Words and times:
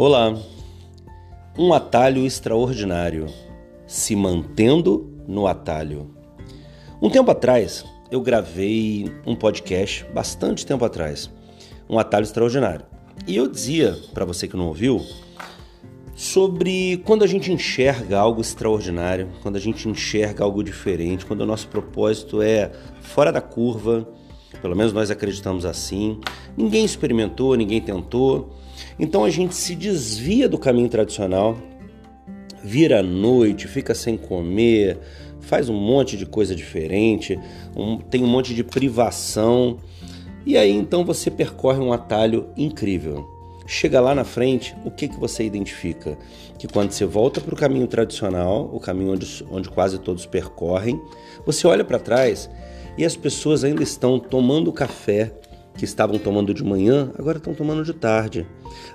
Olá! 0.00 0.32
Um 1.58 1.72
atalho 1.72 2.24
extraordinário, 2.24 3.26
se 3.84 4.14
mantendo 4.14 5.12
no 5.26 5.44
atalho. 5.48 6.14
Um 7.02 7.10
tempo 7.10 7.32
atrás, 7.32 7.84
eu 8.08 8.20
gravei 8.20 9.12
um 9.26 9.34
podcast, 9.34 10.04
bastante 10.14 10.64
tempo 10.64 10.84
atrás, 10.84 11.28
um 11.90 11.98
atalho 11.98 12.22
extraordinário. 12.22 12.86
E 13.26 13.34
eu 13.34 13.48
dizia, 13.48 13.98
para 14.14 14.24
você 14.24 14.46
que 14.46 14.56
não 14.56 14.68
ouviu, 14.68 15.04
sobre 16.14 16.98
quando 16.98 17.24
a 17.24 17.26
gente 17.26 17.50
enxerga 17.50 18.20
algo 18.20 18.40
extraordinário, 18.40 19.28
quando 19.42 19.56
a 19.56 19.60
gente 19.60 19.88
enxerga 19.88 20.44
algo 20.44 20.62
diferente, 20.62 21.26
quando 21.26 21.40
o 21.40 21.46
nosso 21.46 21.66
propósito 21.66 22.40
é 22.40 22.70
fora 23.00 23.32
da 23.32 23.40
curva, 23.40 24.08
pelo 24.60 24.74
menos 24.74 24.92
nós 24.92 25.10
acreditamos 25.10 25.64
assim. 25.64 26.18
Ninguém 26.56 26.84
experimentou, 26.84 27.54
ninguém 27.54 27.80
tentou. 27.80 28.50
Então 28.98 29.24
a 29.24 29.30
gente 29.30 29.54
se 29.54 29.74
desvia 29.74 30.48
do 30.48 30.58
caminho 30.58 30.88
tradicional, 30.88 31.58
vira 32.62 33.00
à 33.00 33.02
noite, 33.02 33.68
fica 33.68 33.94
sem 33.94 34.16
comer, 34.16 34.98
faz 35.40 35.68
um 35.68 35.74
monte 35.74 36.16
de 36.16 36.26
coisa 36.26 36.54
diferente, 36.54 37.38
um, 37.76 37.98
tem 37.98 38.22
um 38.22 38.26
monte 38.26 38.54
de 38.54 38.64
privação. 38.64 39.78
E 40.46 40.56
aí 40.56 40.70
então 40.70 41.04
você 41.04 41.30
percorre 41.30 41.78
um 41.78 41.92
atalho 41.92 42.48
incrível. 42.56 43.26
Chega 43.66 44.00
lá 44.00 44.14
na 44.14 44.24
frente, 44.24 44.74
o 44.82 44.90
que, 44.90 45.08
que 45.08 45.20
você 45.20 45.44
identifica? 45.44 46.16
Que 46.58 46.66
quando 46.66 46.90
você 46.90 47.04
volta 47.04 47.38
para 47.38 47.52
o 47.52 47.56
caminho 47.56 47.86
tradicional, 47.86 48.70
o 48.72 48.80
caminho 48.80 49.12
onde, 49.12 49.44
onde 49.50 49.68
quase 49.68 49.98
todos 49.98 50.24
percorrem, 50.24 50.98
você 51.44 51.66
olha 51.66 51.84
para 51.84 51.98
trás 51.98 52.48
e 52.98 53.04
as 53.04 53.16
pessoas 53.16 53.62
ainda 53.62 53.82
estão 53.82 54.18
tomando 54.18 54.72
café 54.72 55.32
que 55.76 55.84
estavam 55.84 56.18
tomando 56.18 56.52
de 56.52 56.64
manhã, 56.64 57.12
agora 57.16 57.38
estão 57.38 57.54
tomando 57.54 57.84
de 57.84 57.94
tarde. 57.94 58.44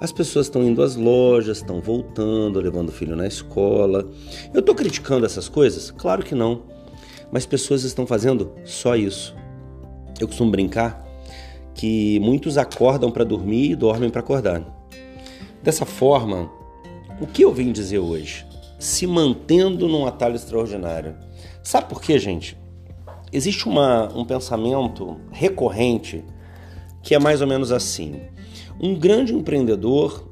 As 0.00 0.10
pessoas 0.10 0.46
estão 0.46 0.64
indo 0.64 0.82
às 0.82 0.96
lojas, 0.96 1.58
estão 1.58 1.78
voltando, 1.78 2.58
levando 2.58 2.88
o 2.88 2.92
filho 2.92 3.14
na 3.14 3.26
escola. 3.26 4.10
Eu 4.54 4.60
estou 4.60 4.74
criticando 4.74 5.26
essas 5.26 5.46
coisas? 5.46 5.90
Claro 5.90 6.24
que 6.24 6.34
não. 6.34 6.62
Mas 7.30 7.44
pessoas 7.44 7.84
estão 7.84 8.06
fazendo 8.06 8.52
só 8.64 8.96
isso. 8.96 9.36
Eu 10.18 10.26
costumo 10.26 10.50
brincar 10.50 11.06
que 11.74 12.18
muitos 12.20 12.56
acordam 12.56 13.10
para 13.10 13.24
dormir 13.24 13.72
e 13.72 13.76
dormem 13.76 14.08
para 14.08 14.20
acordar. 14.20 14.64
Dessa 15.62 15.84
forma, 15.84 16.50
o 17.20 17.26
que 17.26 17.42
eu 17.42 17.52
vim 17.52 17.70
dizer 17.70 17.98
hoje? 17.98 18.46
Se 18.78 19.06
mantendo 19.06 19.86
num 19.86 20.06
atalho 20.06 20.34
extraordinário. 20.34 21.14
Sabe 21.62 21.90
por 21.90 22.00
quê, 22.00 22.18
gente? 22.18 22.59
Existe 23.32 23.66
uma, 23.66 24.12
um 24.16 24.24
pensamento 24.24 25.16
recorrente 25.30 26.24
que 27.02 27.14
é 27.14 27.18
mais 27.18 27.40
ou 27.40 27.46
menos 27.46 27.70
assim: 27.70 28.20
um 28.80 28.94
grande 28.94 29.34
empreendedor 29.34 30.28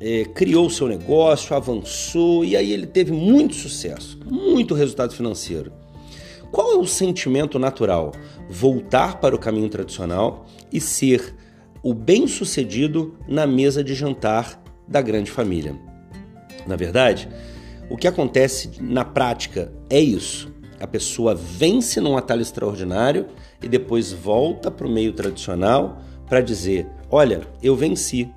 é, 0.00 0.24
criou 0.24 0.68
seu 0.70 0.88
negócio, 0.88 1.54
avançou 1.54 2.44
e 2.44 2.56
aí 2.56 2.72
ele 2.72 2.86
teve 2.86 3.12
muito 3.12 3.54
sucesso, 3.54 4.18
muito 4.24 4.74
resultado 4.74 5.14
financeiro. 5.14 5.72
Qual 6.50 6.72
é 6.72 6.76
o 6.76 6.86
sentimento 6.86 7.58
natural? 7.58 8.12
Voltar 8.48 9.20
para 9.20 9.34
o 9.34 9.38
caminho 9.38 9.68
tradicional 9.68 10.46
e 10.72 10.80
ser 10.80 11.34
o 11.82 11.94
bem-sucedido 11.94 13.16
na 13.26 13.46
mesa 13.46 13.82
de 13.82 13.94
jantar 13.94 14.62
da 14.86 15.00
grande 15.00 15.30
família. 15.30 15.74
Na 16.66 16.76
verdade, 16.76 17.28
o 17.88 17.96
que 17.96 18.06
acontece 18.06 18.70
na 18.80 19.04
prática 19.04 19.72
é 19.88 19.98
isso 19.98 20.52
a 20.82 20.86
pessoa 20.88 21.32
vence 21.32 22.00
num 22.00 22.16
atalho 22.16 22.42
extraordinário 22.42 23.26
e 23.62 23.68
depois 23.68 24.12
volta 24.12 24.68
para 24.68 24.84
o 24.84 24.90
meio 24.90 25.12
tradicional 25.12 26.02
para 26.26 26.40
dizer: 26.40 26.88
Olha, 27.08 27.42
eu 27.62 27.76
venci, 27.76 28.28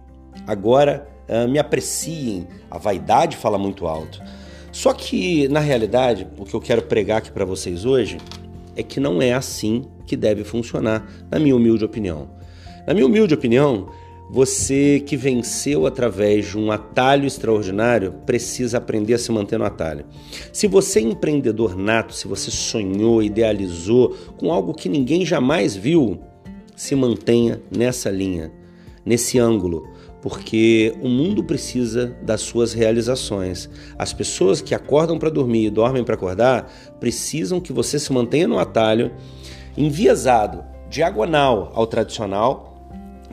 agora 0.46 1.08
uh, 1.28 1.50
me 1.50 1.58
apreciem. 1.58 2.48
A 2.70 2.78
vaidade 2.78 3.36
fala 3.36 3.58
muito 3.58 3.88
alto. 3.88 4.22
Só 4.72 4.94
que, 4.94 5.48
na 5.48 5.60
realidade, 5.60 6.28
o 6.38 6.46
que 6.46 6.54
eu 6.54 6.62
quero 6.62 6.84
pregar 6.84 7.18
aqui 7.18 7.32
para 7.32 7.46
vocês 7.46 7.84
hoje 7.84 8.20
é 8.76 8.84
que 8.84 9.00
não 9.00 9.20
é 9.24 9.34
assim 9.34 9.86
que 10.06 10.16
deve 10.16 10.44
funcionar, 10.44 11.04
na 11.32 11.40
minha 11.40 11.56
humilde 11.56 11.84
opinião. 11.84 12.30
Na 12.86 12.94
minha 12.94 13.08
humilde 13.08 13.34
opinião, 13.34 13.90
você 14.30 15.00
que 15.06 15.16
venceu 15.16 15.86
através 15.86 16.48
de 16.48 16.58
um 16.58 16.72
atalho 16.72 17.28
extraordinário 17.28 18.14
precisa 18.26 18.80
aprender 18.80 19.14
a 19.14 19.20
se 19.20 19.32
manter 19.32 19.60
no 19.60 19.66
atalho. 19.66 20.06
Se 20.52 20.68
você 20.68 21.00
é 21.00 21.04
empreendedor 21.04 21.78
nato, 21.78 22.14
se 22.14 22.28
você 22.28 22.50
sonhou, 22.50 23.22
idealizou 23.22 24.16
com 24.38 24.52
algo 24.52 24.74
que 24.74 24.90
ninguém 24.90 25.26
jamais 25.26 25.76
viu, 25.76 26.20
se 26.76 26.96
mantenha 26.96 27.62
nessa 27.70 28.10
linha, 28.10 28.52
nesse 29.06 29.38
ângulo, 29.38 29.88
porque 30.22 30.96
o 31.02 31.08
mundo 31.08 31.44
precisa 31.44 32.18
das 32.24 32.42
suas 32.42 32.74
realizações. 32.74 33.70
As 33.98 34.12
pessoas 34.12 34.60
que 34.60 34.74
acordam 34.74 35.20
para 35.20 35.30
dormir 35.30 35.68
e 35.68 35.70
dormem 35.70 36.04
para 36.04 36.16
acordar 36.16 36.74
precisam 37.00 37.62
que 37.62 37.72
você 37.72 38.00
se 38.00 38.12
mantenha 38.12 38.48
no 38.48 38.58
atalho, 38.58 39.12
enviesado, 39.78 40.64
diagonal 40.90 41.72
ao 41.76 41.86
tradicional 41.86 42.75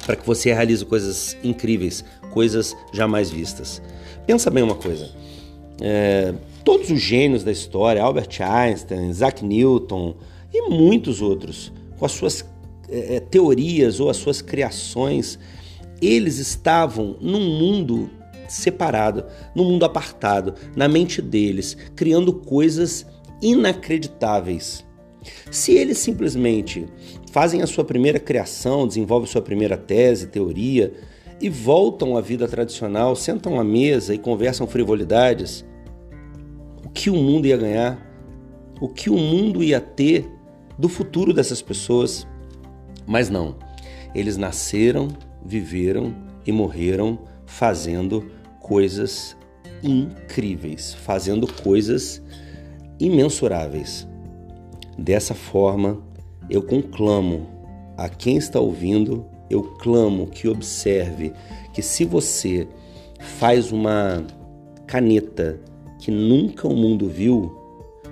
para 0.05 0.17
que 0.17 0.27
você 0.27 0.53
realize 0.53 0.85
coisas 0.85 1.37
incríveis, 1.43 2.05
coisas 2.31 2.77
jamais 2.93 3.31
vistas. 3.31 3.83
Pensa 4.27 4.51
bem 4.51 4.63
uma 4.63 4.75
coisa: 4.75 5.11
é, 5.81 6.35
todos 6.65 6.91
os 6.91 7.01
gênios 7.01 7.45
da 7.45 7.53
história, 7.53 8.03
Albert 8.03 8.41
Einstein, 8.41 9.11
Isaac 9.11 9.45
Newton 9.45 10.15
e 10.53 10.69
muitos 10.69 11.21
outros, 11.21 11.73
com 11.99 12.05
as 12.05 12.13
suas 12.13 12.45
é, 12.89 13.17
é 13.17 13.21
teorias 13.21 14.01
ou 14.01 14.11
as 14.11 14.17
suas 14.17 14.43
criações, 14.43 15.39
eles 16.01 16.39
estavam 16.39 17.17
num 17.21 17.41
mundo 17.41 18.11
separado, 18.49 19.25
num 19.55 19.65
mundo 19.65 19.85
apartado, 19.85 20.55
na 20.77 20.89
mente 20.89 21.23
deles, 21.23 21.77
criando 21.97 22.33
coisas 22.33 23.07
inacreditáveis. 23.41 24.85
Se 25.51 25.73
eles 25.73 25.99
simplesmente 25.99 26.87
fazem 27.31 27.63
a 27.63 27.67
sua 27.67 27.85
primeira 27.85 28.19
criação, 28.19 28.87
desenvolvem 28.87 29.29
sua 29.29 29.43
primeira 29.43 29.77
tese, 29.77 30.27
teoria 30.27 30.93
e 31.41 31.49
voltam 31.49 32.17
à 32.17 32.21
vida 32.21 32.47
tradicional, 32.47 33.17
sentam 33.17 33.59
à 33.59 33.65
mesa 33.65 34.15
e 34.15 34.19
conversam 34.19 34.67
frivolidades, 34.67 35.65
o 36.85 36.89
que 36.89 37.11
o 37.11 37.15
mundo 37.15 37.47
ia 37.47 37.57
ganhar? 37.57 38.11
O 38.81 38.89
que 38.89 39.09
o 39.09 39.17
mundo 39.17 39.63
ia 39.63 39.81
ter 39.81 40.29
do 40.79 40.89
futuro 40.89 41.33
dessas 41.33 41.63
pessoas? 41.63 42.27
Mas 43.07 43.31
não. 43.31 43.57
Eles 44.15 44.37
nasceram, 44.37 45.09
viveram 45.45 46.15
e 46.47 46.53
morreram 46.53 47.19
fazendo 47.47 48.31
coisas 48.61 49.37
incríveis, 49.83 50.95
fazendo 50.95 51.47
coisas 51.53 52.23
imensuráveis. 52.99 54.07
Dessa 54.99 55.35
forma, 55.35 55.99
eu 56.51 56.63
conclamo 56.63 57.47
a 57.97 58.09
quem 58.09 58.37
está 58.37 58.61
ouvindo, 58.61 59.25
eu 59.49 59.63
clamo 59.63 60.27
que 60.27 60.49
observe 60.49 61.33
que 61.73 61.83
se 61.83 62.05
você 62.05 62.69
faz 63.39 63.73
uma 63.73 64.25
caneta 64.87 65.59
que 65.99 66.11
nunca 66.11 66.67
o 66.67 66.77
mundo 66.77 67.09
viu, 67.09 67.57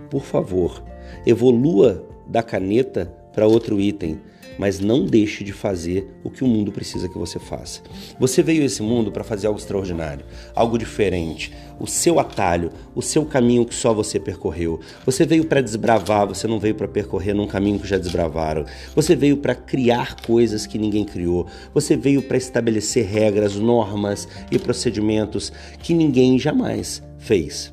por 0.08 0.22
favor, 0.22 0.82
evolua 1.26 2.04
da 2.26 2.42
caneta 2.42 3.12
para 3.32 3.46
outro 3.46 3.80
item 3.80 4.18
mas 4.60 4.78
não 4.78 5.06
deixe 5.06 5.42
de 5.42 5.54
fazer 5.54 6.06
o 6.22 6.28
que 6.28 6.44
o 6.44 6.46
mundo 6.46 6.70
precisa 6.70 7.08
que 7.08 7.16
você 7.16 7.38
faça. 7.38 7.80
Você 8.18 8.42
veio 8.42 8.62
a 8.62 8.66
esse 8.66 8.82
mundo 8.82 9.10
para 9.10 9.24
fazer 9.24 9.46
algo 9.46 9.58
extraordinário, 9.58 10.26
algo 10.54 10.76
diferente, 10.76 11.50
o 11.78 11.86
seu 11.86 12.20
atalho, 12.20 12.70
o 12.94 13.00
seu 13.00 13.24
caminho 13.24 13.64
que 13.64 13.74
só 13.74 13.94
você 13.94 14.20
percorreu. 14.20 14.78
Você 15.06 15.24
veio 15.24 15.46
para 15.46 15.62
desbravar, 15.62 16.26
você 16.26 16.46
não 16.46 16.60
veio 16.60 16.74
para 16.74 16.86
percorrer 16.86 17.34
num 17.34 17.46
caminho 17.46 17.78
que 17.78 17.88
já 17.88 17.96
desbravaram. 17.96 18.66
Você 18.94 19.16
veio 19.16 19.38
para 19.38 19.54
criar 19.54 20.16
coisas 20.20 20.66
que 20.66 20.76
ninguém 20.76 21.06
criou. 21.06 21.46
Você 21.72 21.96
veio 21.96 22.22
para 22.22 22.36
estabelecer 22.36 23.06
regras, 23.06 23.56
normas 23.56 24.28
e 24.50 24.58
procedimentos 24.58 25.50
que 25.82 25.94
ninguém 25.94 26.38
jamais 26.38 27.02
fez. 27.18 27.72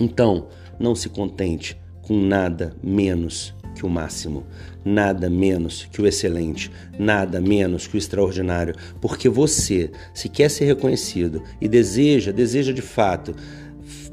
Então, 0.00 0.46
não 0.78 0.94
se 0.94 1.08
contente 1.08 1.76
com 2.02 2.16
nada 2.16 2.76
menos 2.80 3.52
que 3.74 3.84
o 3.84 3.88
máximo, 3.88 4.46
nada 4.84 5.28
menos 5.28 5.88
que 5.90 6.00
o 6.00 6.06
excelente, 6.06 6.70
nada 6.98 7.40
menos 7.40 7.86
que 7.86 7.96
o 7.96 7.98
extraordinário, 7.98 8.74
porque 9.00 9.28
você, 9.28 9.90
se 10.12 10.28
quer 10.28 10.50
ser 10.50 10.64
reconhecido 10.66 11.42
e 11.60 11.68
deseja, 11.68 12.32
deseja 12.32 12.72
de 12.72 12.82
fato 12.82 13.34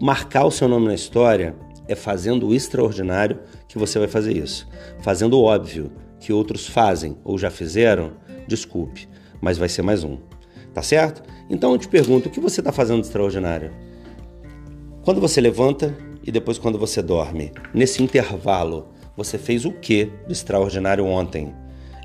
marcar 0.01 0.45
o 0.45 0.51
seu 0.51 0.67
nome 0.67 0.87
na 0.87 0.95
história, 0.95 1.55
é 1.87 1.95
fazendo 1.95 2.47
o 2.47 2.53
extraordinário 2.53 3.39
que 3.67 3.77
você 3.77 3.99
vai 3.99 4.07
fazer 4.07 4.35
isso. 4.35 4.67
Fazendo 5.01 5.37
o 5.37 5.43
óbvio 5.43 5.91
que 6.19 6.33
outros 6.33 6.67
fazem 6.67 7.17
ou 7.23 7.37
já 7.37 7.49
fizeram, 7.49 8.13
desculpe, 8.47 9.07
mas 9.39 9.57
vai 9.57 9.69
ser 9.69 9.81
mais 9.81 10.03
um. 10.03 10.17
Tá 10.73 10.81
certo? 10.81 11.21
Então 11.49 11.73
eu 11.73 11.77
te 11.77 11.87
pergunto, 11.87 12.29
o 12.29 12.31
que 12.31 12.39
você 12.39 12.61
está 12.61 12.71
fazendo 12.71 13.01
de 13.01 13.07
extraordinário? 13.07 13.71
Quando 15.03 15.19
você 15.19 15.41
levanta 15.41 15.95
e 16.23 16.31
depois 16.31 16.57
quando 16.57 16.77
você 16.77 17.01
dorme, 17.01 17.51
nesse 17.73 18.01
intervalo, 18.01 18.89
você 19.15 19.37
fez 19.37 19.65
o 19.65 19.71
que 19.71 20.11
de 20.25 20.33
extraordinário 20.33 21.05
ontem? 21.05 21.53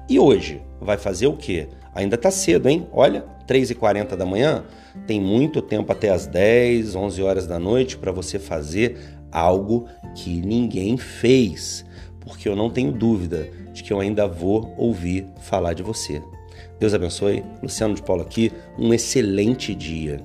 E 0.08 0.19
hoje 0.19 0.62
vai 0.81 0.97
fazer 0.97 1.26
o 1.26 1.37
que? 1.37 1.69
Ainda 1.94 2.14
está 2.14 2.31
cedo, 2.31 2.69
hein? 2.69 2.87
Olha, 2.93 3.25
3h40 3.47 4.17
da 4.17 4.26
manhã, 4.26 4.64
tem 5.06 5.20
muito 5.20 5.62
tempo 5.62 5.91
até 5.93 6.11
as 6.11 6.26
10, 6.26 6.94
11 6.94 7.23
horas 7.23 7.47
da 7.47 7.58
noite 7.58 7.97
para 7.97 8.12
você 8.12 8.38
fazer 8.38 8.99
algo 9.32 9.88
que 10.14 10.41
ninguém 10.41 10.97
fez, 10.97 11.85
porque 12.20 12.49
eu 12.49 12.56
não 12.56 12.70
tenho 12.70 12.93
dúvida 12.93 13.49
de 13.73 13.82
que 13.82 13.93
eu 13.93 14.00
ainda 14.00 14.26
vou 14.26 14.75
ouvir 14.76 15.26
falar 15.41 15.73
de 15.73 15.82
você. 15.82 16.23
Deus 16.79 16.93
abençoe. 16.93 17.44
Luciano 17.62 17.94
de 17.94 18.02
Paulo 18.02 18.23
aqui. 18.23 18.52
Um 18.79 18.93
excelente 18.93 19.75
dia. 19.75 20.20